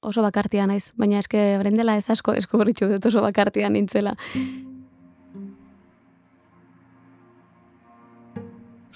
[0.00, 4.16] oso bakartia naiz, baina eske brendela ez asko esko dut oso bakartia nintzela.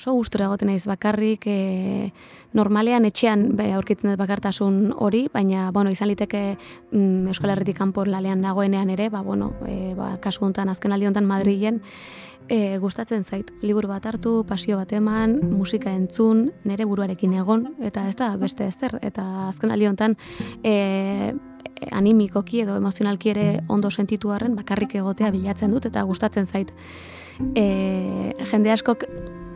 [0.05, 2.13] oso gustura egoten naiz bakarrik e,
[2.53, 6.43] normalean etxean be aurkitzen dut bakartasun hori, baina bueno, izan liteke
[6.93, 11.09] mm, Euskal Herritik kanpo lalean nagoenean ere, ba bueno, e, ba kasu hontan azken aldi
[11.09, 11.81] hontan Madrilen
[12.49, 13.51] e, gustatzen zait.
[13.63, 18.69] Liburu bat hartu, pasio bat eman, musika entzun, nere buruarekin egon eta ez da beste
[18.69, 20.17] ezer eta azken aldi hontan
[20.63, 21.35] e,
[21.93, 26.73] animikoki edo emozionalki ere ondo sentitu harren bakarrik egotea bilatzen dut eta gustatzen zait.
[27.57, 27.67] E,
[28.51, 29.09] jende askok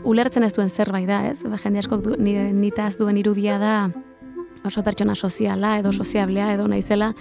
[0.08, 1.42] ulertzen ez duen zerbait da, ez?
[1.44, 3.74] Ba, jende asko du, nitaz duen irudia da
[4.68, 7.14] oso pertsona soziala edo soziablea edo naizela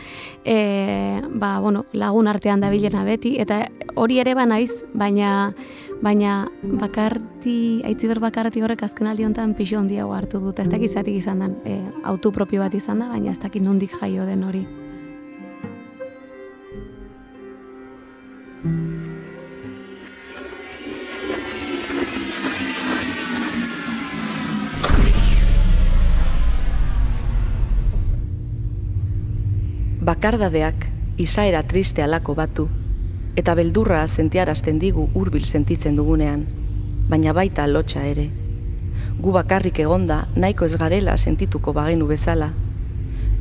[0.46, 3.66] e, ba, bueno, lagun artean da bilena beti eta
[3.96, 5.54] hori ere ba naiz baina
[6.02, 11.16] baina bakarti aitziber bakarti horrek azken aldi honetan pixo handiago hartu dut ez dakit zatik
[11.18, 14.87] izan den e, auto propio bat izan da baina ez dakit nondik jaio den hori
[30.08, 30.86] bakardadeak
[31.20, 32.70] izaera triste alako batu,
[33.36, 36.46] eta beldurra zentiarazten digu hurbil sentitzen dugunean,
[37.10, 38.30] baina baita lotxa ere.
[39.20, 42.54] Gu bakarrik egonda nahiko ez garela sentituko bagenu bezala,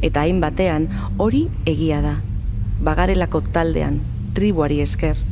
[0.03, 0.91] eta hain batean
[1.23, 2.19] hori egia da,
[2.83, 4.03] bagarelako taldean,
[4.35, 5.23] tribuari esker.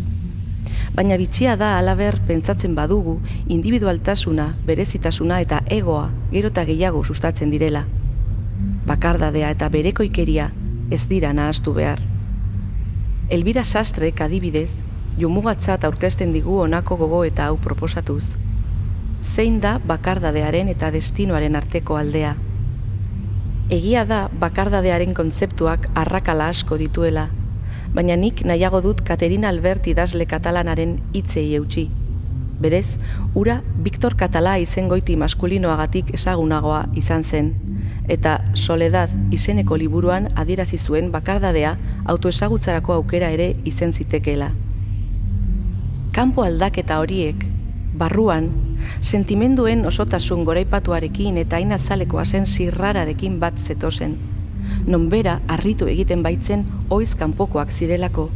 [0.94, 7.88] Baina bitxia da alaber pentsatzen badugu individualtasuna, berezitasuna eta egoa gerota gehiago sustatzen direla.
[8.86, 10.52] Bakardadea eta berekoikeria
[10.94, 12.00] ez dira nahaztu behar.
[13.34, 14.70] Elbira sastre kadibidez,
[15.18, 18.24] jomugatzat aurkezten digu honako gogo eta hau proposatuz.
[19.34, 22.34] Zein da bakardadearen eta destinoaren arteko aldea?
[23.74, 27.28] Egia da bakardadearen kontzeptuak arrakala asko dituela,
[27.94, 31.88] baina nik nahiago dut Katerina Albert idazle katalanaren hitzei eutxi.
[32.60, 32.98] Berez,
[33.34, 37.50] ura Victor Katala izengoiti maskulinoagatik ezagunagoa izan zen,
[38.08, 44.52] eta Soledad izeneko liburuan adierazi zuen bakardadea autoesagutzarako aukera ere izen zitekeela.
[46.12, 47.46] Kanpo aldaketa horiek,
[47.98, 48.50] barruan,
[49.00, 54.16] sentimenduen osotasun goraipatuarekin eta aina zalekoa zen zirrararekin bat zetozen.
[54.86, 58.30] Nonbera harritu egiten baitzen oiz kanpokoak zirelako.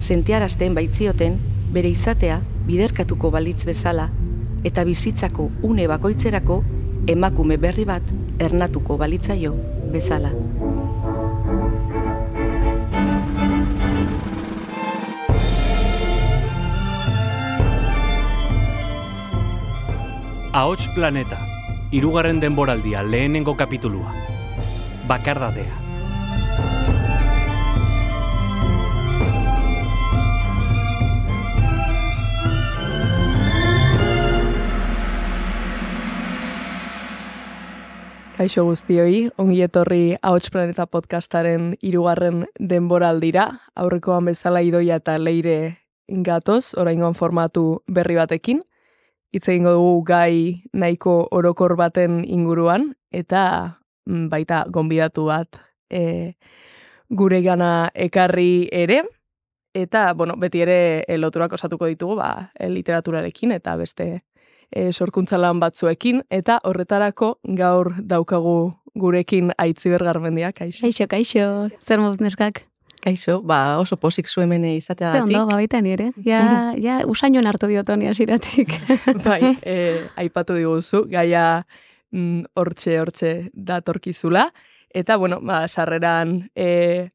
[0.00, 1.38] Sentiarazten baitzioten
[1.72, 4.10] bere izatea biderkatuko balitz bezala
[4.64, 6.62] eta bizitzako une bakoitzerako
[7.06, 8.02] emakume berri bat
[8.38, 9.52] ernatuko balitzaio
[9.92, 10.30] bezala.
[20.52, 21.38] Ahots Planeta,
[21.90, 24.12] irugarren denboraldia lehenengo kapitulua.
[25.08, 25.81] Bakardadea.
[38.42, 43.44] Kaixo guztioi, ongi etorri Ahots Planeta podcastaren irugarren denboraldira,
[43.78, 45.54] aurrekoan bezala idoia eta leire
[46.26, 48.64] gatoz, oraingoan formatu berri batekin,
[49.30, 53.44] hitz egingo dugu gai nahiko orokor baten inguruan, eta
[54.10, 56.34] mm, baita gonbidatu bat e,
[57.14, 59.04] gure gana ekarri ere,
[59.70, 60.80] eta, bueno, beti ere
[61.14, 64.24] loturak osatuko ditugu, ba, literaturarekin, eta beste
[64.72, 70.84] e, sorkuntza lan batzuekin, eta horretarako gaur daukagu gurekin aitziber garmendia, kaixo.
[70.86, 71.48] Kaixo, kaixo,
[71.80, 72.64] zer moz neskak?
[73.02, 75.24] Kaixo, ba oso pozik zu hemen izatea datik.
[75.24, 76.12] Ondo, gabaita nire.
[76.22, 76.42] Ja,
[76.86, 78.70] ja, usaino hartu diotoni asiratik.
[79.26, 81.64] bai, e, aipatu diguzu, gaia
[82.12, 84.52] mm, hortxe, hortxe datorkizula.
[84.94, 87.10] Eta, bueno, ba, sarreran e,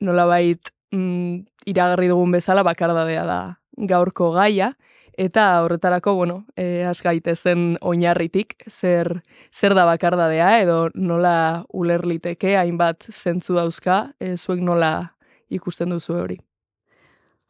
[0.00, 3.40] nolabait mm, iragarri dugun bezala bakardadea da
[3.74, 4.74] gaurko gaia.
[5.16, 13.06] Eta horretarako, bueno, e, az gaitezen oinarritik, zer, zer da bakardadea, edo nola ulerliteke, hainbat
[13.12, 15.14] zentzu dauzka, e, zuek nola
[15.54, 16.40] ikusten duzu hori.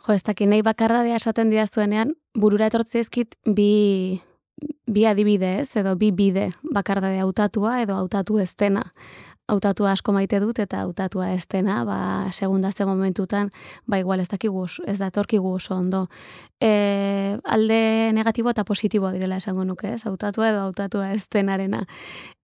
[0.04, 4.20] Jo, ez dakit nahi bakardadea esaten dira zuenean, burura etortze ezkit bi,
[4.84, 8.84] bi adibide ez, edo bi bide bakardadea hautatua edo hautatu ez dena
[9.48, 11.98] hautatua asko maite dut eta hautatua ez dena, ba,
[12.32, 13.50] segunda ze momentutan,
[13.86, 16.08] ba, igual ez dakigu, ez da torkigu oso ondo.
[16.60, 21.84] E, alde negatibo eta positiboa direla esango nuke, ez, hautatua edo hautatua ez denarena.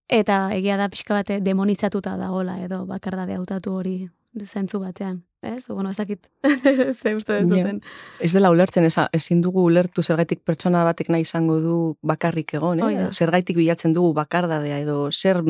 [0.09, 4.11] Eta egia da pixka bate demonizatuta dagola edo bakardade hautatu hori
[4.45, 5.25] zentzu batean.
[5.43, 5.67] Ez?
[5.69, 6.29] Bueno, ez dakit.
[7.01, 7.81] Ze uste dezuten.
[8.21, 13.09] Ez dela ulertzen, ezin dugu ulertu zergaitik pertsona batek nahi izango du bakarrik egon, eh?
[13.13, 15.41] Zergaitik bilatzen dugu bakardadea edo zer,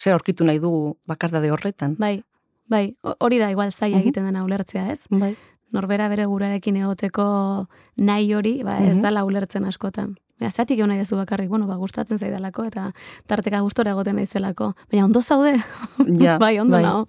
[0.00, 1.96] zer aurkitu nahi dugu bakardade horretan.
[1.98, 2.22] Bai,
[2.66, 4.02] Bai, ho- hori da igual zaila Mhm.
[4.06, 5.02] egiten dena ulertzea, ez?
[5.10, 5.36] Bai.
[5.72, 9.02] Norbera bere gurarekin egoteko nahi hori, ba, ez Mhm.
[9.02, 10.14] dala ulertzen askotan.
[10.40, 12.90] Zatik egon nahi dezu bakarrik, bueno, ba, gustatzen zaidalako, eta
[13.26, 14.72] tarteka gustora egoten naizelako.
[14.90, 15.54] Baina ondo zaude?
[16.20, 16.82] Ja, bai, ondo bai.
[16.82, 17.06] nago.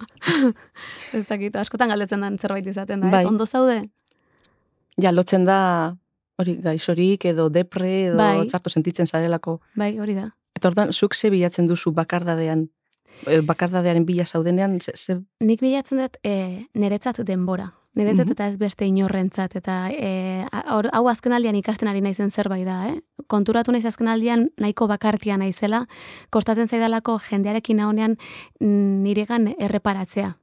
[1.17, 3.23] ez dakit, askotan galdetzen den zerbait izaten da, Bai.
[3.23, 3.27] ez?
[3.27, 3.81] Ondo zaude?
[5.01, 5.95] Ja, lotzen da,
[6.39, 8.47] hori, gaixorik edo depre edo Bai.
[8.47, 9.59] txarto sentitzen zarelako.
[9.75, 10.29] Bai, hori da.
[10.55, 12.69] Eta ordan, zuk ze bilatzen duzu bakardadean,
[13.27, 17.71] eh, bakardadearen bila zaudenean, ze, ze Nik bilatzen dut e, niretzat denbora.
[17.95, 18.31] Niretzat Mhm.
[18.31, 19.55] eta ez beste inorrentzat.
[19.55, 23.01] Eta e, hau azkenaldian ikasten ari naizen zerbait da, eh?
[23.27, 25.85] Konturatu naiz azkenaldian nahiko bakartia naizela,
[26.29, 28.17] kostatzen zaidalako jendearekin nahonean
[28.59, 30.35] niregan erreparatzea.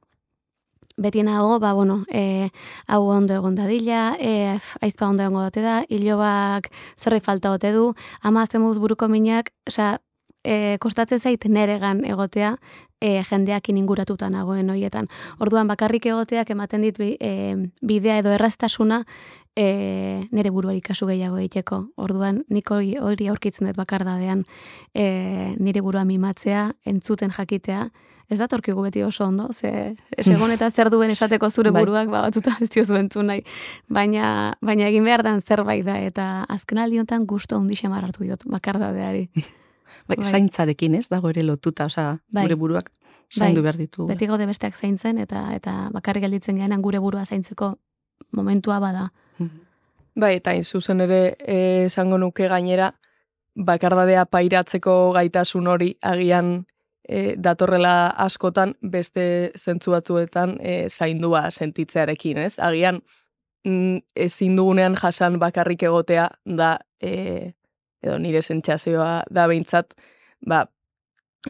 [0.97, 2.49] Beti nago, ba, bueno, e,
[2.87, 7.71] hau ondo egon dadila, e, f- aizpa ondo egon dute da, hilobak zerbait falta ote
[7.73, 9.99] du, ama zemuz buruko minak, osea,
[10.43, 12.57] e, kostatzen zait neregan egotea,
[13.01, 15.07] e, jendeakin inguratuta nagoen hoietan.
[15.39, 19.03] Orduan bakarrik egoteak ematen dit bi- e, bidea edo erraztasuna
[19.55, 21.87] e, nere buruari kasu gehiago egiteko.
[21.97, 24.43] Orduan nik hori, hori aurkitzen dut bakardadean
[24.93, 27.89] e, nire burua mimatzea, entzuten jakitea,
[28.31, 31.81] Ez datorkigu beti oso ondo, ze segon eta zer duen esateko zure Bai.
[31.83, 33.43] buruak, ba, batzuta ez diozu entzun nahi.
[33.89, 38.45] Baina, baina egin behar dan zerbait da, eta azken honetan gusto handi xamar hartu diot
[38.47, 39.27] bakardadeari.
[40.07, 40.29] bai, Bai.
[40.29, 42.43] zaintzarekin, ez, dago ere lotuta, osea, Bai.
[42.47, 42.91] gure buruak
[43.31, 43.69] zaindu Bai.
[43.69, 44.07] behar ditu.
[44.07, 47.75] Beti gaude besteak zaintzen, eta eta bakarrik gelditzen gehenan gure burua zaintzeko
[48.31, 49.11] momentua bada.
[49.37, 49.61] Mhm.
[50.15, 52.93] Bai, eta zuzen ere eh, esango nuke gainera,
[53.55, 56.65] bakardadea pairatzeko gaitasun hori agian
[57.07, 62.57] e, datorrela askotan beste zentzu batzuetan e, zaindua sentitzearekin, ez?
[62.59, 63.01] Agian
[63.65, 67.53] mm, ezin dugunean jasan bakarrik egotea da, e,
[68.03, 69.93] edo nire sentsazioa da behintzat,
[70.45, 70.65] ba,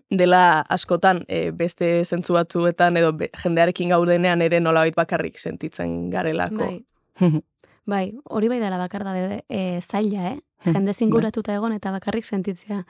[0.09, 6.69] dela askotan e, beste zentzu batzuetan edo be, jendearekin gaudenean ere nolabait bakarrik sentitzen garelako.
[6.69, 6.79] Bai,
[7.93, 10.39] bai, hori bai dela bakardade e, zaila, eh?
[10.63, 12.83] Jende zinguratuta egon eta bakarrik sentitzea.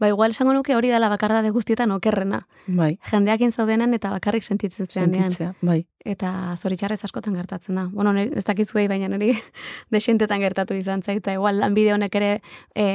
[0.00, 2.46] Ba, igual esango nuke hori dela bakardade guztietan okerrena.
[2.66, 5.30] bai, Jendeakin zaudenan eta bakarrik sentitzen zeanean.
[5.30, 5.86] sentitzea, bai.
[6.04, 7.88] Eta zoritxarrez askotan gertatzen da.
[7.92, 9.32] Bueno, nire, ez dakizuei, baina niri
[9.94, 11.32] desentetan gertatu izan zaita.
[11.32, 12.40] Igual lanbide honek ere
[12.74, 12.86] e,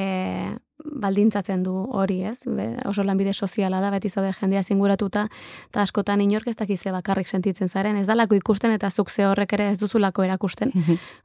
[0.83, 2.39] baldintzatzen du hori, ez?
[2.45, 5.27] Be, oso lanbide soziala da, beti zaude jendea zinguratuta,
[5.69, 7.97] eta askotan inork ez dakize bakarrik sentitzen zaren.
[7.97, 10.71] Ez dalako ikusten eta zuk ze horrek ere ez duzulako erakusten.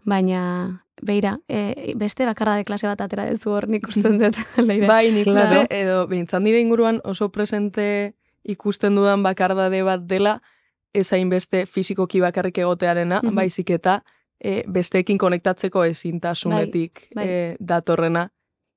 [0.05, 4.37] Baina, beira, e, beste bakardade klase bat atera dezu hor nik usten dut.
[4.59, 4.87] leire.
[4.93, 5.65] Bai, nik Claro.
[5.71, 8.15] edo behintzat nire inguruan oso presente
[8.45, 10.41] ikusten dudan bakardade bat dela,
[10.95, 13.35] ez hainbeste fisikoki bakarrik egotearena, Mhm.
[13.35, 14.03] baizik eta
[14.41, 17.29] e, besteekin konektatzeko ezintasunetik Bai, bai.
[17.29, 18.29] e, datorrena.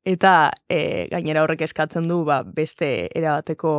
[0.07, 2.87] Eta e, gainera horrek eskatzen du ba, beste
[3.17, 3.71] erabateko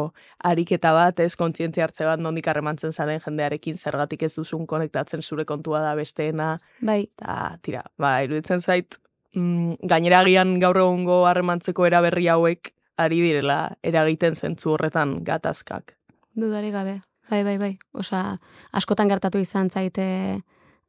[0.45, 5.47] ariketa bat, ez kontzientzia hartze bat nondik harremantzen zaren jendearekin zergatik ez duzun konektatzen zure
[5.49, 6.51] kontua da besteena,
[6.85, 8.99] Bai, eta tira, ba, iruditzen zait,
[9.33, 15.95] mm, gainera agian gaur egungo harremantzeko eraberri hauek ari direla eragiten zentzu horretan gatazkak.
[16.37, 16.99] Dudari gabe.
[17.31, 17.73] Bai, bai, bai.
[17.97, 18.39] Osa,
[18.73, 20.05] askotan gertatu izan zaite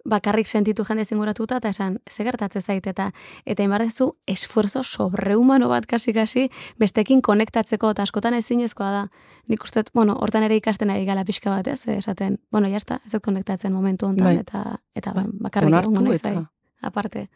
[0.06, 3.12] bakarrik sentitu jende zinguratuta eta esan, ze gertatze zaite eta
[3.46, 6.50] eta inbardezu esfuerzo sobrehumano bat kasi-kasi
[6.80, 9.08] bestekin konektatzeko eta askotan ezinezkoa da.
[9.48, 11.88] Nik uste, bueno, hortan ere ikasten ari gala pixka bat, ez?
[11.88, 14.38] Esaten, bueno, jazta, ez dut konektatzen momentu honetan Bai.
[14.38, 15.26] eta eta Bai.
[15.40, 16.46] bakarrik egongo naiz, eta- bai.
[16.82, 17.28] Aparte.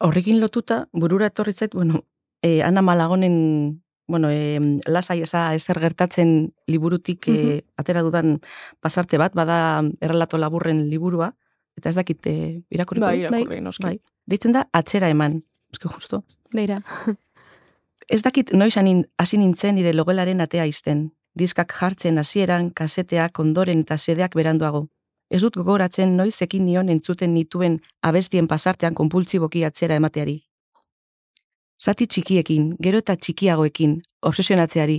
[0.00, 2.04] Horrekin lotuta, burura etorri zait, bueno,
[2.42, 8.40] e, Ana Malagonen, bueno, e, lasai eza ezer gertatzen liburutik e, atera dudan
[8.80, 11.34] pasarte bat, bada errelato laburren liburua,
[11.76, 12.34] eta ez dakit e,
[12.72, 13.06] irakurriko.
[13.06, 13.84] Bai, irakurri noski.
[13.84, 13.98] Bai.
[14.26, 15.42] Deitzen da, atzera eman.
[15.72, 16.24] Eske justo.
[16.52, 16.80] Beira.
[18.08, 21.10] Ez dakit noiz hasi nintzen nire logelaren atea izten.
[21.36, 24.88] Diskak jartzen hasieran, kaseteak ondoren eta sedeak beranduago.
[25.28, 30.47] Ez dut gogoratzen noiz ekin nion entzuten nituen abestien pasartean konpultsiboki atzera emateari.
[31.78, 33.92] Zati txikiekin, gero eta txikiagoekin,
[34.26, 34.96] obsesionatzeari,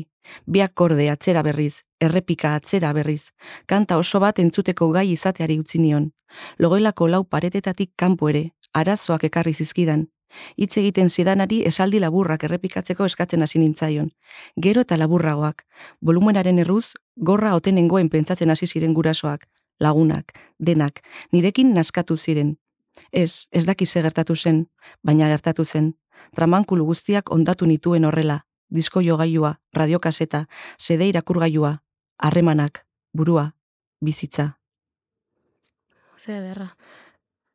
[0.47, 3.33] biak korde atzera berriz, errepika atzera berriz,
[3.67, 6.13] kanta oso bat entzuteko gai izateari utzi nion.
[6.57, 10.07] Logelako lau paretetatik kanpo ere, arazoak ekarri zizkidan,
[10.55, 14.13] hitz egiten zidanari esaldi laburrak errepikatzeko eskatzen hasi nintzaion.
[14.55, 15.65] Gero eta laburragoak,
[15.99, 22.55] volumenaren erruz, gorra otenengoen pentsatzen hasi ziren gurasoak, lagunak, denak, nirekin naskatu ziren.
[23.11, 24.67] Ez, ez daki ze gertatu zen,
[25.03, 25.95] baina gertatu zen.
[26.35, 30.45] Tramankulu guztiak ondatu nituen horrela, disko jogailua, radiokaseta,
[30.77, 31.79] sede irakurgailua,
[32.17, 33.51] harremanak, burua,
[34.01, 34.53] bizitza.
[36.17, 36.69] Ze ederra.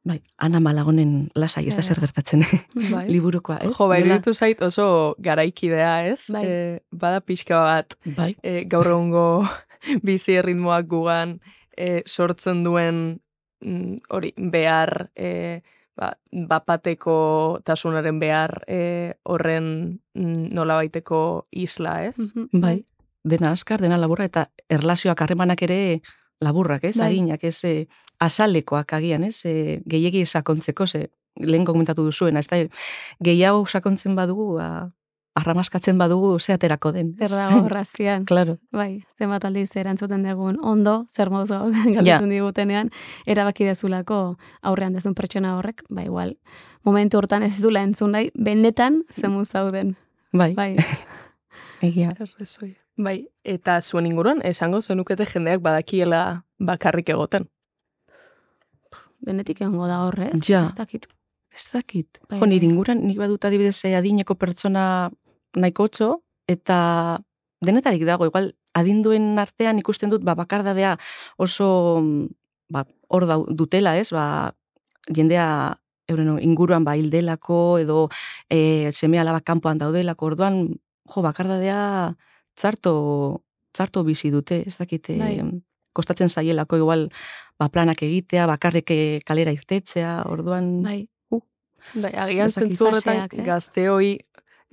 [0.05, 2.43] Bai, Ana Malagonen lasai, ez da zer gertatzen.
[2.77, 3.07] Bai.
[3.15, 3.71] Liburukoa, ez?
[3.73, 6.27] Jo, bai, iruditu zait oso garaikidea, ez?
[6.33, 6.45] Bai.
[6.45, 6.57] E,
[6.93, 9.25] bada pixka bat Bai, e, gaur egungo
[10.07, 11.39] bizi erritmoak gugan
[11.73, 13.01] e, sortzen duen
[13.65, 15.63] mm, hori behar e,
[15.97, 17.17] ba, bapateko
[17.65, 19.67] tasunaren behar e, horren
[20.15, 22.19] mm, nola baiteko isla, ez?
[22.19, 22.61] Mhm.
[22.63, 22.85] Bai,
[23.25, 26.01] dena askar, dena laburra, eta erlazioak harremanak ere
[26.41, 26.97] laburrak, ez?
[26.99, 27.13] Bai.
[27.13, 27.59] Arinak, ez?
[27.65, 27.87] E,
[28.23, 29.45] asalekoak agian, ez?
[29.45, 32.61] E, gehiegi sakontzeko, ze lehen komentatu duzuena, ez da,
[33.25, 34.69] gehiago sakontzen badugu, ba,
[35.35, 37.17] arramaskatzen badugu, ze aterako den.
[37.19, 38.25] Zer dago horrazkian.
[38.25, 38.59] Claro.
[38.73, 42.91] Bai, zenbat aldiz erantzuten dugun ondo, zer moz gauden galdetzen digutenean,
[43.27, 46.37] erabaki dezulako aurrean dezun pertsona horrek, ba igual,
[46.85, 49.97] momentu hortan ez dula entzun nahi, benetan zemu zauden.
[50.33, 50.77] Bai, Bai,
[51.83, 52.15] egia.
[52.97, 57.49] Bai, eta zuen inguruan, esango zenukete jendeak badakiela bakarrik egoten.
[59.25, 60.65] benetik egongo da horrez, Ja.
[60.65, 61.07] ez dakit.
[61.55, 62.19] Ez dakit.
[62.29, 62.71] Bai, jo, nire bai.
[62.71, 65.11] inguran, nik badut adibidez eh, adineko pertsona
[65.57, 67.21] nahiko otso, eta
[67.61, 70.97] denetarik dago, igual, adinduen artean ikusten dut, ba, bakardadea
[71.39, 72.03] oso,
[72.69, 74.55] ba, hor dau- dutela, ez, ba,
[75.09, 78.09] jendea euren inguruan ba hildelako edo
[78.53, 80.27] e, seme alaba kanpoan daudelako.
[80.33, 80.59] Orduan
[81.09, 82.15] jo bakardadea
[82.57, 83.43] txarto
[83.73, 84.63] txarto bizi dute.
[84.67, 85.41] Ez dakite Bai.
[85.93, 86.77] kostatzen zaielako.
[86.77, 87.09] Igual
[87.59, 90.25] ba planak egitea bakarrik eh, kalera irtetzea.
[90.29, 91.09] Orduan Bai,
[91.95, 94.19] Bai, agian zentzu horretan gazteoi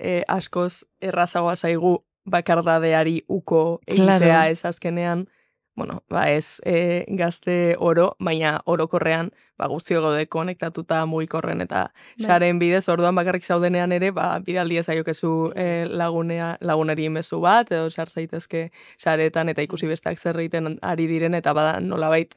[0.02, 4.50] eh, askoz errazagoa zaigu bakardadeari uko egitea Claro.
[4.50, 5.26] ez azkenean,
[5.74, 11.86] bueno, ba ez e, gazte oro, baina orokorrean ba guztio gaude konektatuta mugikorren eta
[12.18, 12.26] Bai.
[12.26, 17.90] saren bidez orduan bakarrik zaudenean ere ba bidaldi ezaiokezu e, lagunea lagunari mezu bat edo
[17.90, 22.34] sar zaitezke saretan eta ikusi besteak zer egiten ari diren eta bada nolabait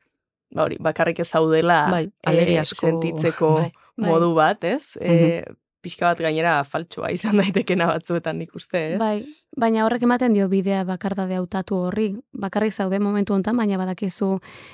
[0.55, 3.71] ba hori bakarrik ez zaudela bai eh, sentitzeko bai.
[3.97, 4.09] Bai.
[4.09, 4.97] modu bat, ez?
[5.01, 5.43] E,
[5.85, 8.99] pixka bat gainera faltsua izan daitekena batzuetan nik uste, ez?
[8.99, 9.21] bai,
[9.57, 12.09] baina horrek ematen dio bidea bakardade hautatu horri.
[12.33, 14.33] Bakarrik zaude momentu hontan, baina badakizu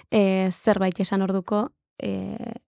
[0.10, 1.68] e, zerbait esan orduko,
[2.02, 2.10] e,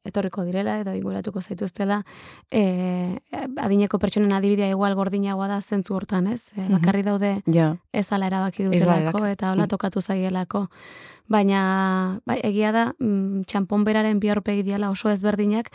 [0.06, 2.04] etorriko direla edo inguratuko zaituztela
[2.52, 3.18] e,
[3.58, 6.52] adineko pertsonen adibidea igual gordinagoa da zentzu hortan, ez?
[6.54, 9.74] E, bakarri daude ja ez ala erabaki dutelako eta hola Mm.
[9.74, 10.68] tokatu zaielako.
[11.34, 15.72] Baina bai, egia da mm, txanpon beraren bi aurpegi diala oso ezberdinak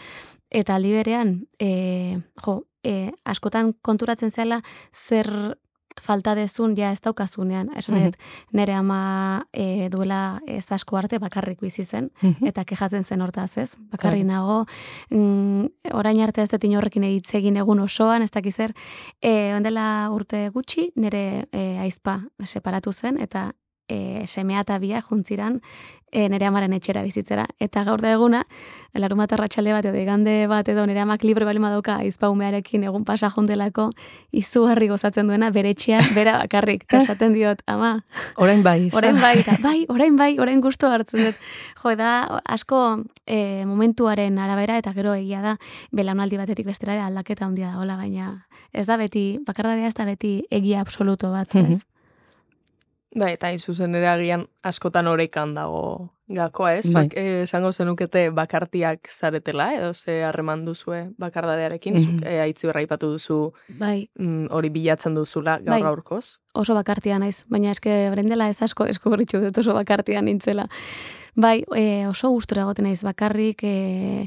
[0.51, 4.63] eta aldi berean e, jo, e, askotan konturatzen zela
[4.93, 5.57] zer
[6.01, 7.73] falta dezun ja ez daukazunean.
[7.77, 8.17] Esan nahi dut,
[8.55, 12.47] nere ama e, duela ez asko arte bakarrik bizi zen Mhm.
[12.47, 13.75] eta kejatzen zen hortaz, ez?
[13.91, 14.65] Bakarri nago,
[15.11, 18.73] mm, orain arte ez dut inorrekin hitz egin egun osoan, ez dakiz zer,
[19.21, 23.53] e, ondela urte gutxi, nire e, aizpa separatu zen, eta
[23.89, 25.61] e, semea eta biak juntziran
[26.13, 27.47] e, nire amaren etxera bizitzera.
[27.61, 28.43] Eta gaur da eguna,
[28.99, 32.85] larun bat arratsalde bat edo igande bat edo nire amak libre bali madauka aizpa umearekin
[32.89, 33.89] egun pasa jundelako
[34.33, 36.87] izugarri gozatzen duena bere etxean, bera bakarrik.
[37.01, 37.99] Esaten diot, ama,
[38.37, 38.97] orain bai da?
[38.99, 41.47] Orain bai, eta bai, orain bai, orain gustu hartzen dut.
[41.83, 45.57] Jo, da asko e, momentuaren arabera eta gero egia da
[45.93, 50.43] belaunaldi batetik bestera aldaketa handia da hola, baina ez da beti, bakardadea ez da beti
[50.51, 51.81] egia absoluto bat, ez?
[53.17, 56.93] Bai, eta zuzen ere agian askotan orekan dago gakoa, ez?
[56.93, 57.07] Bai.
[57.17, 62.19] Eh, esango zenukete bakartiak zaretela, edo ze harreman duzue bakardadearekin, mm.
[62.19, 62.27] -hmm.
[62.27, 65.83] e, aitzi berra aipatu duzu Bai, mm, hori bilatzen duzula gaur Bai.
[65.83, 66.39] gaurkoz.
[66.53, 70.69] oso bakartia naiz, baina eske brendela ez asko deskubritu dut oso bakartia nintzela.
[71.39, 74.25] Bai, e, oso gustura egoten naiz bakarrik, e,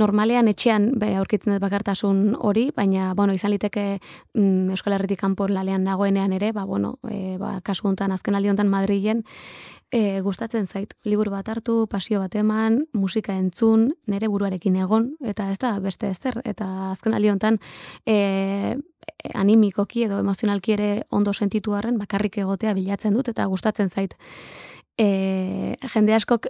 [0.00, 3.98] normalean etxean be, aurkitzen dut bakartasun hori, baina, bueno, izan liteke
[4.32, 8.48] mm, Euskal Herritik kanpo lalean nagoenean ere, ba, bueno, e, ba, kasu honetan, azken aldi
[8.48, 9.20] honetan Madrilen,
[9.92, 10.96] e, gustatzen zait.
[11.04, 16.14] Liburu bat hartu, pasio bat eman, musika entzun, nere buruarekin egon, eta ez da beste
[16.16, 17.60] ezer, eta azken aldi honetan,
[18.08, 18.78] e,
[19.34, 24.16] animikoki edo emozionalki ere ondo sentitu arren bakarrik egotea bilatzen dut eta gustatzen zait.
[24.98, 26.46] E, jende askok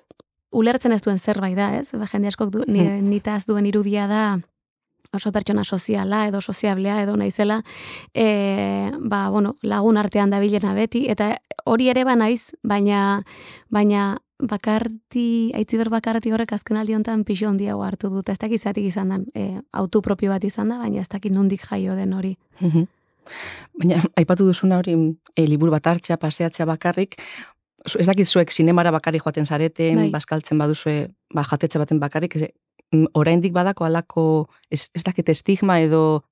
[0.54, 1.88] ulertzen ez duen zerbait da, ez?
[1.92, 4.24] Ba, Jende askok du, ni, nitaz duen irudia da
[5.14, 7.62] oso pertsona soziala edo soziablea edo naizela,
[8.12, 13.22] e, ba, bueno, lagun artean dabilena beti, eta hori ere ba naiz, baina,
[13.70, 18.28] baina bakarti, aitziber bakarti horrek azken aldi honetan pixo handiago hartu dut.
[18.28, 21.64] Ez dakit zatik izan da, e, autu propio bat izan da, baina ez dakit nondik
[21.70, 22.34] jaio den hori.
[23.78, 24.96] Baina, aipatu duzuna hori,
[25.34, 27.16] e, liburu bat hartzea, paseatzea bakarrik,
[27.84, 30.10] ez dakit zuek sinemara bakarrik joaten zareten, Bai.
[30.10, 32.48] bazkaltzen baduzue, ba, jatetxe baten bakarrik, ez,
[32.92, 34.24] mm, oraindik badako alako,
[34.70, 36.24] ez, ez dakit estigma edo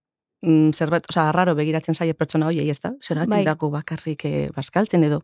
[0.42, 2.94] mm, zerbait, oza, arraro begiratzen zaie pertsona hoiei, ez da?
[3.02, 3.44] Zergatik Bai.
[3.44, 5.20] dako bakarrik e, bazkaltzen edo,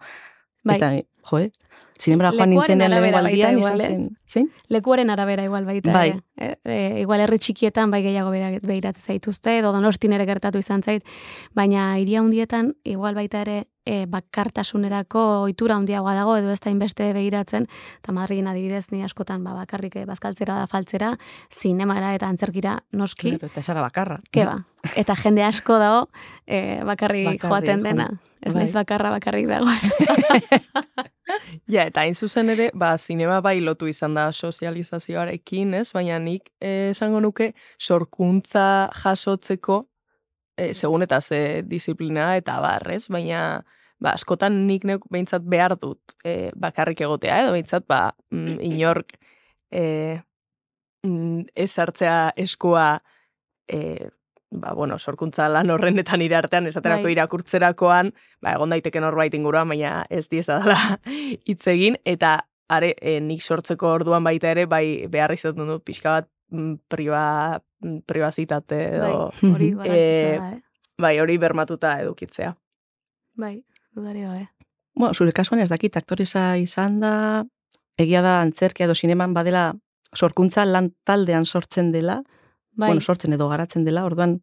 [0.65, 0.77] Bai.
[0.77, 0.93] eta,
[1.31, 1.51] jo, eh?
[1.99, 3.97] Sinemara joan Lekuaren nintzenean arabera lehenengo baita aldian, igual, izan ez?
[3.97, 4.51] zen, zein?
[4.71, 5.93] Lekuaren arabera igual baita.
[5.93, 6.13] Bai.
[6.39, 11.03] E, e, igual herri txikietan bai gehiago begiratzen zaituzte, edo donostin ere gertatu izan zait,
[11.59, 17.09] baina hiria hundietan igual baita ere e, bakartasunerako ohitura handiagoa dago edo ez da inbeste
[17.17, 17.67] begiratzen,
[18.03, 21.15] eta Madridin adibidez ni askotan ba, bakarrik eh, bazkaltzera da faltzera,
[21.49, 23.37] zinemara eta antzerkira noski.
[23.39, 24.21] Eta esara bakarra.
[24.35, 24.59] Ke ba.
[24.97, 26.09] Eta jende asko dago
[26.47, 28.11] e, bakarrik Bakarrik joaten dena.
[28.39, 28.65] Ez Bai.
[28.65, 29.73] naiz bakarra bakarrik dago.
[31.69, 35.91] Ja, eta hain zuzen ere, ba, sinema bai lotu izan da sozializazioarekin, ez?
[35.93, 39.83] Baina nik eh, esango nuke sorkuntza jasotzeko,
[40.57, 43.05] eh, segun eta ze disiplina eta bar, ez?
[43.13, 43.65] Baina,
[44.01, 49.19] ba, askotan nik neuk behintzat behar dut eh, bakarrik egotea, edo behintzat, ba, mm, inork
[49.71, 50.21] eh,
[51.07, 53.01] mm, ez hartzea eskua
[53.69, 54.09] eh,
[54.51, 57.15] ba, bueno, sorkuntza lan horrenetan nire artean, esaterako Bai.
[57.17, 58.13] irakurtzerakoan,
[58.43, 60.79] ba, egon daiteke norbait inguruan, baina ez dieza dela
[61.49, 62.39] hitz egin, eta
[62.73, 67.25] are, e, nik sortzeko orduan baita ere, bai, behar izaten dut pixka bat mm, priba,
[67.85, 70.61] mm, pribazitate bai, edo, hori da, eh?
[70.99, 72.55] bai, hori bermatuta edukitzea.
[73.39, 73.59] Bai,
[73.99, 74.49] dudari gabe.
[74.95, 77.45] Bueno, zure kasuan ez dakit aktoresa izan da,
[77.99, 79.73] egia da antzerkia edo sineman badela
[80.17, 82.23] sorkuntza lan taldean sortzen dela,
[82.79, 84.41] Bai, bueno, sortzen edo garatzen dela, orduan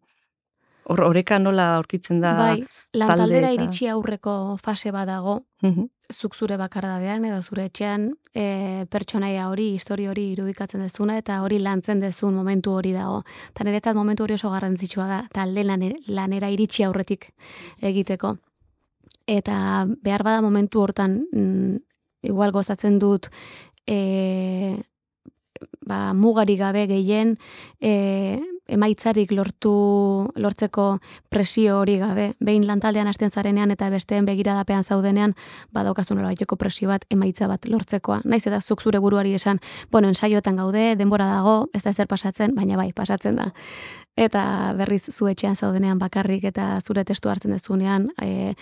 [0.86, 2.34] hor oreka nola aurkitzen da.
[2.38, 5.88] bai, lan talde taldera eta- iritsi aurreko fase badago, Mhm.
[6.14, 11.58] zuk zure bakardadean edo zure etxean e, pertsonaia hori, histori hori irudikatzen dezuna eta hori
[11.60, 13.24] lantzen dezun momentu hori dago.
[13.50, 17.32] Eta niretzat momentu hori oso garrantzitsua da, talde lane- lanera iritsi aurretik
[17.82, 18.38] egiteko.
[19.28, 21.78] Eta behar bada momentu hortan, mm,
[22.30, 23.30] igual gozatzen dut,
[23.88, 24.78] e,
[25.82, 27.38] ba, mugari gabe gehien,
[27.82, 29.74] e, emaitzarik lortu
[30.36, 35.36] lortzeko presio hori gabe, behin lantaldean hasten zarenean eta besteen begiradapean zaudenean,
[35.74, 38.22] badaukazun baiteko presio bat emaitza bat lortzekoa.
[38.26, 39.60] Naiz eta zuk zure buruari esan,
[39.92, 43.52] bueno, ensaioetan gaude, denbora dago, ez da ezer pasatzen, baina bai, pasatzen da.
[44.16, 48.54] Eta berriz zu etxean zaudenean bakarrik eta zure testua hartzen dezunean, e,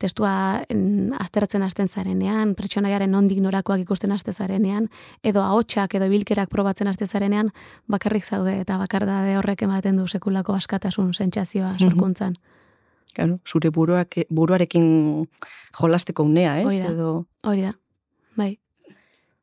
[0.00, 4.88] testua en, aztertzen hasten zarenean, pertsonaiaren nondik norakoak ikusten haste zarenean,
[5.22, 7.52] edo ahotsak edo ibilkerak probatzen haste zarenean,
[7.92, 12.36] bakarrik zaude eta bakardade horrek ematen du sekulako askatasun sentsazioa sorkuntzan.
[13.14, 15.28] Claro, zure buruak, buruarekin
[15.78, 16.66] jolasteko unea, ez?
[16.66, 16.90] Hoi da.
[16.92, 17.72] Edo, Hori da.
[18.36, 18.58] Bai.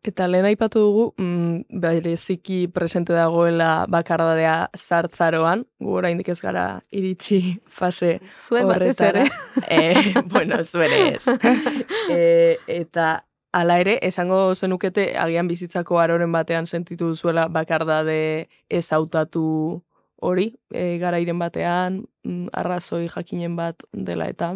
[0.01, 7.59] Eta lehen aipatu dugu, mm, bereziki presente dagoela bakardadea zartzaroan, gu oraindik ez gara iritsi
[7.69, 9.25] fase Zuek batez horretara.
[9.67, 9.91] ere.
[9.91, 11.27] Eh, bueno, zuere ez.
[12.09, 19.83] e, eta hala ere, esango zenukete agian bizitzako aroren batean sentitu duzuela bakardade ez hautatu
[20.21, 24.55] hori, e, garairen batean, mm, arrazoi jakinen bat dela eta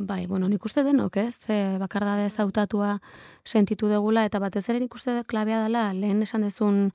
[0.00, 1.40] Bai, bueno, nik uste denok, ez?
[1.50, 3.00] E, bakardade zautatua
[3.42, 6.92] sentitu degula, eta batez ere nik uste klabea dela, lehen esan dezun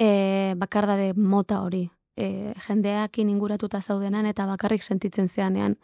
[0.00, 1.82] e, bakardade mota hori.
[2.16, 5.76] E, jendeakin inguratuta zaudenan eta bakarrik sentitzen zeanean.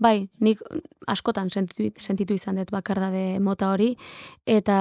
[0.00, 0.62] Bai, nik
[1.06, 3.90] askotan sentitu, sentitu izan dut bakardade mota hori,
[4.46, 4.78] eta,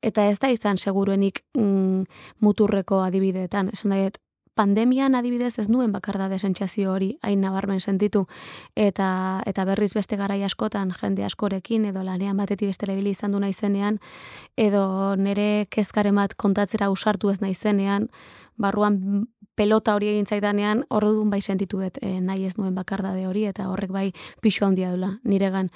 [0.00, 2.08] eta ez da izan seguruenik mm,
[2.40, 3.68] muturreko adibideetan.
[3.76, 4.16] Esan dut,
[4.58, 8.26] pandemian adibidez ez nuen bakardade sentsazio hori hain nabarmen sentitu.
[8.74, 9.08] Eta
[9.46, 14.00] eta berriz beste garai askotan jende askorekin edo lanean batetik bestera ibili izan du naizenean
[14.56, 18.08] edo nere kezkaren bat kontatzera usartu ez naizenean
[18.58, 19.26] barruan
[19.58, 23.66] pelota hori egin zaidanean orduan bai sentitu dut e, nahi ez nuen bakardade hori eta
[23.72, 24.06] horrek bai
[24.42, 25.70] pixu handia dula niregan.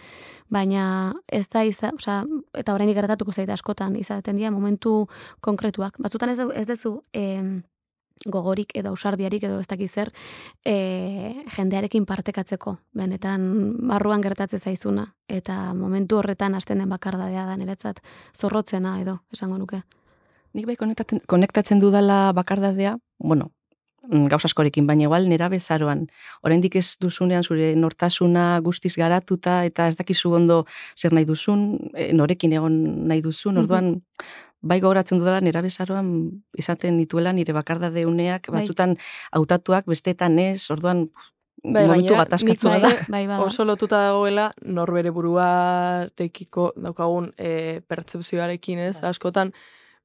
[0.52, 0.84] Baina
[1.26, 2.22] ez da iza, osea,
[2.58, 5.06] eta oraindik gertatuko zaite askotan izaten dira momentu
[5.40, 5.98] konkretuak.
[5.98, 7.62] Batzutan ez, ez dezu em,
[8.26, 10.12] gogorik edo ausardiarik edo ez dakiz zer
[10.64, 10.74] e,
[11.56, 13.48] jendearekin partekatzeko benetan
[13.88, 18.00] barruan gertatze zaizuna eta momentu horretan hasten den bakardadea da niretzat
[18.36, 19.82] zorrotzena edo esango nuke
[20.54, 23.46] nik bai konektatzen, konektatzen dudala bakardadea, bueno,
[24.10, 26.02] mm, gauz askorekin, baina igual nera bezaroan.
[26.44, 32.12] Oraindik ez duzunean zure nortasuna guztiz garatuta eta ez dakizu ondo zer nahi duzun, e,
[32.12, 33.62] norekin egon nahi duzun, Mhm.
[33.62, 34.02] orduan
[34.62, 36.08] bai gogoratzen dudala nera bezaroan
[36.58, 38.62] izaten dituela nire bakardade uneak, Bai.
[38.62, 38.96] batzutan
[39.32, 41.08] hautatuak besteetan ez, orduan
[41.62, 42.90] Bai, momentu gatazkatsua nik da.
[43.12, 49.00] bai bada oso lotuta dagoela norbere buruarekiko daukagun e, pertsepzioarekin, ez?
[49.00, 49.10] Bai.
[49.10, 49.52] Askotan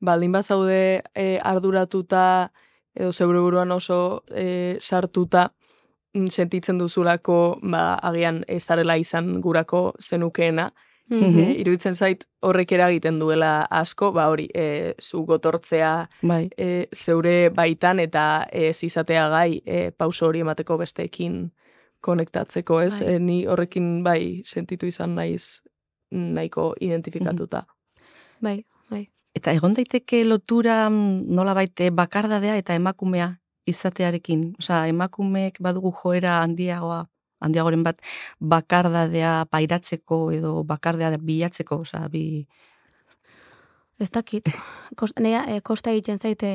[0.02, 2.52] baldin bazaude e, arduratuta
[2.98, 5.48] edo zeure buruan oso e, sartuta
[6.14, 10.70] mm, sentitzen duzulako ba, agian ezarela izan gurako zenukeena.
[11.10, 11.40] Mhm.
[11.40, 16.50] E, iruditzen zait horrek eragiten duela asko, ba hori, e, zu gotortzea Bai.
[16.58, 21.52] e, zeure baitan eta ez izatea gai e, pauso hori emateko besteekin
[22.02, 23.00] konektatzeko, ez?
[23.00, 23.14] Bai.
[23.14, 25.62] E, ni horrekin bai sentitu izan naiz
[26.12, 27.66] nahiko identifikatuta.
[28.42, 29.08] bai, bai.
[29.36, 34.56] Eta egon daiteke lotura mm, nolabait eh, bakardadea eta emakumea izatearekin.
[34.60, 37.06] Osea, emakumeek badugu joera handiagoa
[37.40, 38.02] handiagoren bat
[38.40, 42.48] bakardadea pairatzeko edo bakardadea bilatzeko, osea, bi
[43.98, 44.52] Ez dakit,
[44.96, 46.50] Kost, nea, e, kosta egiten zaite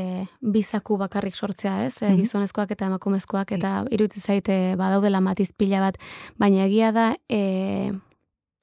[0.55, 1.97] bizaku bakarrik sortzea, ez?
[1.99, 5.99] Mm Gizonezkoak eta emakumezkoak eta iruditzen zaite badaudela matiz pila bat,
[6.38, 7.90] baina egia da e,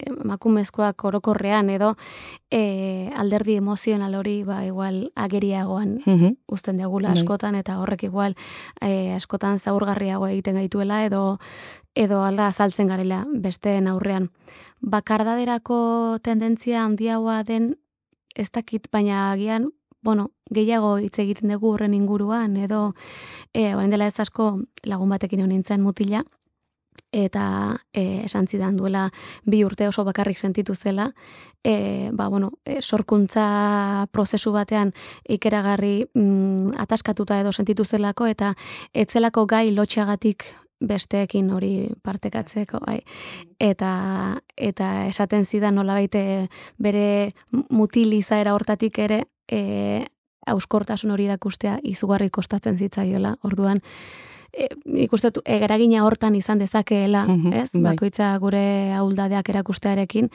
[0.05, 1.95] emakumezkoak orokorrean edo
[2.51, 6.37] e, alderdi emozional hori ba igual ageriagoan mm -hmm.
[6.47, 7.17] uzten diagula bai.
[7.17, 8.35] askotan eta horrek igual
[8.81, 11.39] e, askotan zaurgarriago egiten gaituela edo
[11.95, 14.29] edo ala azaltzen garela besteen aurrean.
[14.81, 17.75] Bakardaderako tendentzia handiagoa den
[18.35, 19.69] ez dakit, baina agian,
[20.01, 22.93] bueno, gehiago hitz egiten dugu horren inguruan, edo,
[23.53, 26.23] e, orain dela ez asko lagun batekin honintzen mutila,
[27.11, 29.09] eta e, esan zidan duela
[29.45, 31.13] bi urte oso bakarrik sentitu zela,
[31.63, 34.93] e, ba, bueno, e, sorkuntza prozesu batean
[35.27, 38.53] ikeragarri mm, ataskatuta edo sentitu zelako, eta
[38.93, 40.45] etzelako gai lotxagatik
[40.79, 43.01] besteekin hori partekatzeko, bai.
[43.59, 46.15] Eta eta esaten zidan nolabait
[46.79, 50.05] bere mutilizaera hortatik ere e,
[50.47, 53.35] auskortasun hori erakustea izugarri kostatzen zitzaiola.
[53.43, 53.81] Orduan
[54.53, 54.69] e,
[55.05, 57.69] ikustetu egeragina hortan izan dezakeela, ez?
[57.73, 57.93] Bai.
[57.93, 60.29] Bakoitza gure ahuldadeak erakustearekin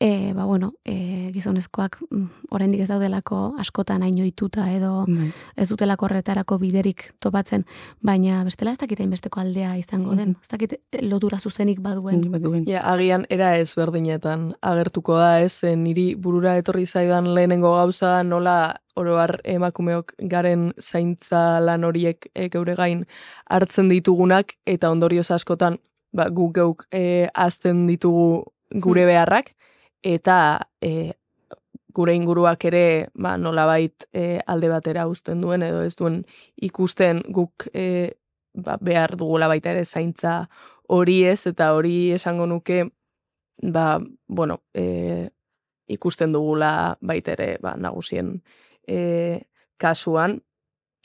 [0.00, 5.30] e, ba, bueno, e, gizonezkoak mm, oraindik ez daudelako askotan ainoituta edo mm.
[5.56, 7.64] ez dutelako horretarako biderik topatzen,
[8.02, 12.30] baina bestela ez dakit besteko aldea izango den, ez dakit lotura zuzenik baduen.
[12.32, 12.64] baduen.
[12.68, 18.76] Ja, agian era ez berdinetan agertuko da ez, niri burura etorri zaidan lehenengo gauza nola
[18.96, 23.06] oroar emakumeok garen zaintza lan horiek e, geure gain
[23.50, 25.78] hartzen ditugunak eta ondorioz askotan
[26.12, 29.10] ba, guk geuk e, azten ditugu gure hmm.
[29.10, 29.52] beharrak,
[30.04, 31.14] eta e,
[31.94, 36.22] gure inguruak ere ba, nolabait e, alde batera uzten duen edo ez duen
[36.62, 38.14] ikusten guk e,
[38.52, 40.44] ba, behar dugula baita ere zaintza
[40.92, 42.84] hori ez eta hori esango nuke
[43.62, 45.30] ba, bueno, e,
[45.88, 48.40] ikusten dugula baita ere ba, nagusien
[48.86, 49.44] e,
[49.78, 50.42] kasuan.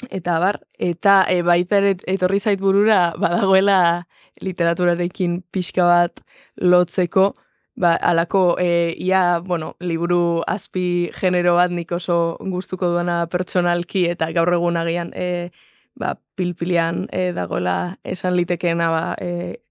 [0.10, 4.08] Eta bar, eta e, baita ere etorri zait burura badagoela
[4.40, 6.22] literaturarekin pixka bat
[6.56, 7.34] lotzeko,
[7.80, 14.32] ba, alako, e, ia, bueno, liburu azpi genero bat nik oso gustuko duena pertsonalki eta
[14.36, 15.50] gaur egun agian e,
[15.96, 19.64] ba, pilpilian e, dagoela esan litekeena ba, e,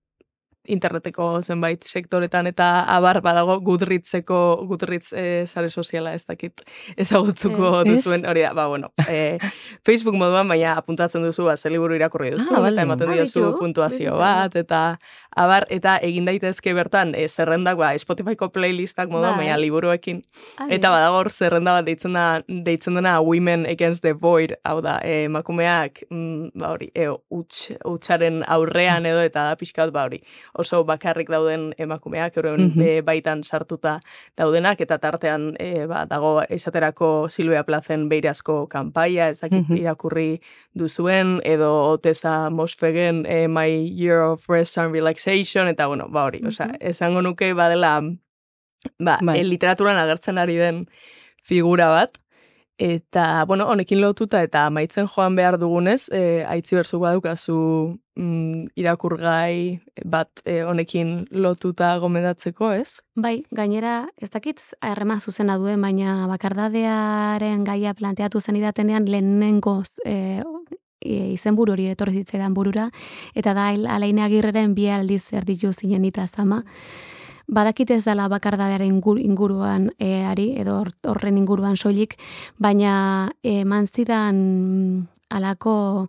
[0.69, 6.63] interneteko zenbait sektoretan eta abar badago gudritzeko gudritz e, sare soziala ez dakit
[6.97, 8.27] ezagutzuko eh, duzuen.
[8.29, 9.39] Hori da, ba bueno, e,
[9.87, 14.17] Facebook moduan baina apuntatzen duzu ba zeliburu irakurri duzu ah, eta ematen ah, diozu puntuazio
[14.19, 14.83] bat eta
[15.39, 19.47] abar eta egin daitezke bertan e, zerrendak ba Spotifyko playlistak moduan bai.
[19.47, 20.23] baina liburuekin
[20.69, 24.99] eta badago hor zerrenda bat deitzen da deitzen dena Women Against the Void hau da
[25.05, 30.23] emakumeak mm, ba hori e, uts, utsaren aurrean edo eta da pixkat ba hori
[30.59, 33.99] oso bakarrik dauden emakumeak, euren mm baitan sartuta
[34.37, 40.41] daudenak, eta tartean e, ba, dago esaterako Silvia Plazen beirazko kanpaia, ezakit mm irakurri
[40.75, 46.43] duzuen, edo Oteza Mosfegen e, My Year of Rest and Relaxation, eta bueno, ba hori,
[46.43, 46.77] mm -hmm.
[46.81, 48.01] esango nuke badela
[48.99, 49.45] ba, bai.
[49.45, 50.87] literaturan agertzen ari den
[51.43, 52.19] figura bat,
[52.79, 57.57] Eta, bueno, honekin lotuta eta amaitzen joan behar dugunez, e, aitzi berzu badukazu
[58.15, 63.01] mm, irakurgai bat e, honekin lotuta gomendatzeko, ez?
[63.19, 70.45] Bai, gainera, ez dakit errema zuzena duen, baina bakardadearen gaia planteatu zen idatenean lehenengo e,
[71.03, 72.91] izen hori etorri zitzaidan burura,
[73.35, 76.63] eta da alaine agirreren bi aldiz erditu zinen eta zama
[77.49, 82.19] badakit ez dela bakardadearen inguruan e, ari, edo horren inguruan soilik,
[82.59, 86.09] baina eman zidan alako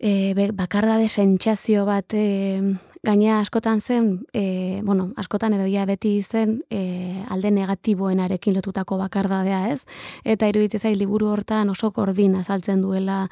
[0.00, 2.60] e, bakardade sentsazio bat e,
[3.02, 9.68] gaina askotan zen, e, bueno, askotan edo ia beti zen e, alde negatiboenarekin lotutako bakardadea
[9.72, 9.82] ez,
[10.24, 13.26] eta iruditzen zait liburu hortan oso gordin azaltzen duela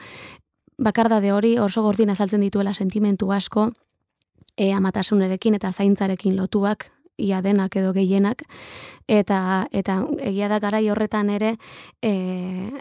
[0.80, 3.70] bakardade hori oso gordin azaltzen dituela sentimentu asko,
[4.56, 8.42] e, amatasunerekin eta zaintzarekin lotuak ia denak edo gehienak.
[9.08, 11.56] Eta eta egia da garai horretan ere
[12.02, 12.12] e,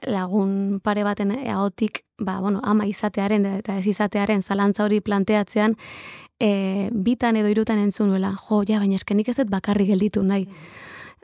[0.07, 5.75] lagun pare baten ahotik ba, bueno, ama izatearen eta ez izatearen zalantza hori planteatzean
[6.39, 10.47] e, bitan edo irutan entzunuela jo ja baina eskenik ez dut bakarri gelditu nahi.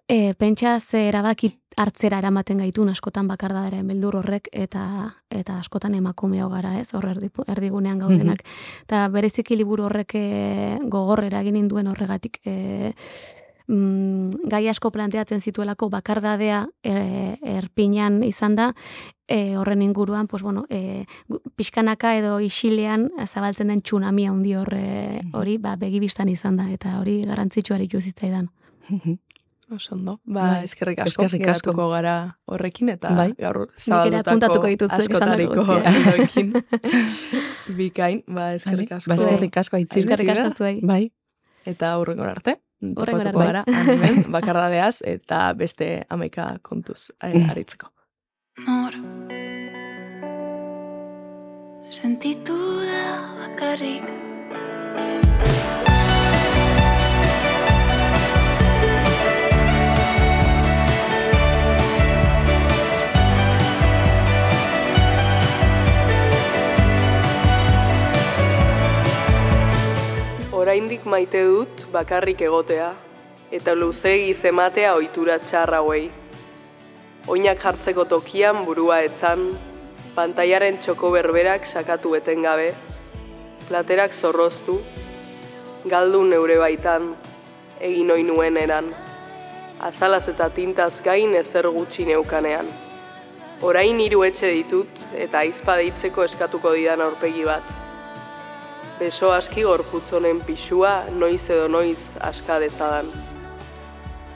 [0.08, 6.50] E, pentsa ze erabaki hartzera eramaten gaitu askotan bakardadaren beldur horrek eta eta askotan emakumeo
[6.50, 6.94] gara, ez?
[6.94, 7.08] Hor
[7.48, 8.44] erdigunean gaudenak.
[8.84, 12.94] Eta mm bereziki liburu horrek e, gogorrera egin induen horregatik e,
[13.68, 18.72] mm, gai asko planteatzen zituelako bakardadea e, erpinan izan da
[19.28, 21.06] e, horren inguruan, pues, bueno, e,
[21.56, 27.22] pixkanaka edo isilean zabaltzen den tsunami handi horre hori, ba, begibistan izan da, eta hori
[27.26, 28.50] garantzitsuari juzitzaidan.
[29.74, 33.32] Osondo, ba, bai, eskerrik asko, eskerrik asko gara horrekin, eta bai.
[33.40, 34.62] gaur zabaldutako
[34.94, 36.52] askotariko horrekin.
[37.80, 39.10] Bikain, ba, eskerrik asko.
[39.10, 40.04] Ba, eskerrik asko, aitzik.
[40.04, 40.78] Eskerrik asko zuei.
[40.86, 41.10] Bai.
[41.66, 42.60] Eta aurrengo arte.
[42.94, 43.40] Horrengo arte.
[43.42, 47.90] Gara, animen, bakardadeaz, eta beste amaika kontuz eh, aritzeko.
[48.68, 49.02] Nor
[51.96, 53.04] Sentitu da
[53.42, 54.35] bakarrik
[70.76, 72.90] Oraindik maite dut bakarrik egotea,
[73.58, 76.10] eta luzegi zematea ohitura txarra hauei
[77.32, 79.46] oinak jartzeko tokian burua etzan,
[80.18, 82.74] pantaiaren txoko berberak sakatu etengabe,
[83.70, 84.76] platerak zorroztu,
[85.88, 87.08] galdu neure baitan,
[87.80, 88.92] egin oin nuen eran,
[89.80, 92.68] azalaz eta tintaz gain ezer gutxi neukanean.
[93.64, 97.85] Orain hiru etxe ditut eta aizpa deitzeko eskatuko didan aurpegi bat.
[98.96, 103.10] Beso aski gorputzonen pixua noiz edo noiz aska dezadan.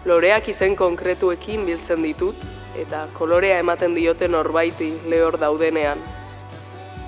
[0.05, 2.41] Loreak izen konkretuekin biltzen ditut,
[2.75, 6.01] eta kolorea ematen diote norbaiti lehor daudenean.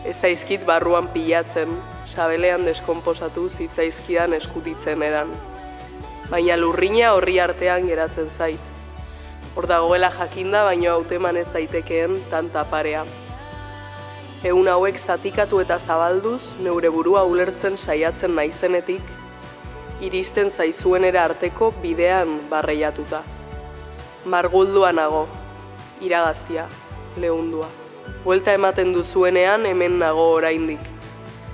[0.07, 1.73] Ez zaizkit barruan pilatzen,
[2.05, 5.33] sabelean deskomposatu zitzaizkidan eskutitzen edan.
[6.31, 8.71] Baina lurrina horri artean geratzen zait.
[9.55, 13.03] Hor dagoela jakinda baino hauteman ez daitekeen tanta parea.
[14.41, 19.03] Egun hauek zatikatu eta zabalduz, neure burua ulertzen saiatzen naizenetik,
[20.01, 23.19] iristen zaizuenera arteko bidean barreiatuta.
[24.25, 25.27] Marguldua nago,
[26.01, 26.65] iragazia,
[27.21, 27.69] lehundua.
[28.25, 30.89] Buelta ematen duzuenean hemen nago oraindik.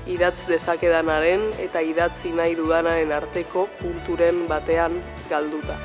[0.08, 5.76] Idatz dezakedanaren eta idatzi nahi dudanaren arteko punturen batean galduta.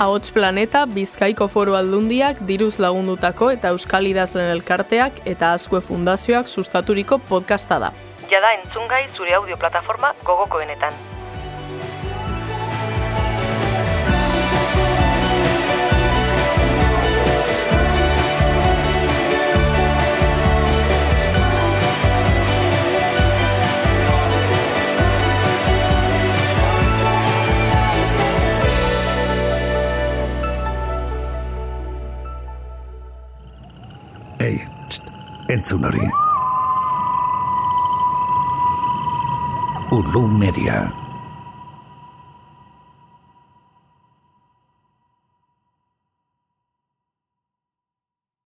[0.00, 7.18] Ahots Planeta Bizkaiko Foru Aldundiak diruz lagundutako eta Euskal Idazlen Elkarteak eta Azkue Fundazioak sustaturiko
[7.28, 7.92] podcasta da
[8.30, 10.96] jada entzungai zure audio plataforma gogokoenetan.
[34.50, 34.66] Ei,
[35.48, 36.08] entzun hori.
[39.90, 40.99] Ulu Media.